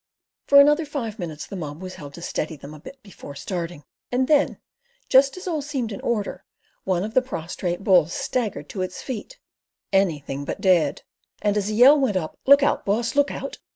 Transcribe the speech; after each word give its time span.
For 0.47 0.59
another 0.59 0.83
five 0.83 1.19
minutes 1.19 1.45
the 1.45 1.55
mob 1.55 1.79
was 1.79 1.93
"held" 1.93 2.15
to 2.15 2.23
steady 2.23 2.55
them 2.55 2.73
a 2.73 2.79
bit 2.79 2.97
before 3.03 3.35
starting, 3.35 3.83
and 4.11 4.27
then, 4.27 4.57
just 5.09 5.37
as 5.37 5.47
all 5.47 5.61
seemed 5.61 5.91
in 5.91 6.01
order, 6.01 6.43
one 6.85 7.03
of 7.03 7.13
the 7.13 7.21
prostrate 7.21 7.83
bulls 7.83 8.11
staggered 8.11 8.67
to 8.69 8.81
its 8.81 9.03
feet—anything 9.03 10.43
but 10.43 10.59
dead; 10.59 11.03
and 11.43 11.55
as 11.55 11.69
a 11.69 11.73
yell 11.73 11.99
went 11.99 12.17
up 12.17 12.39
"Look 12.47 12.63
out, 12.63 12.83
boss! 12.83 13.15
look 13.15 13.29
out!" 13.29 13.59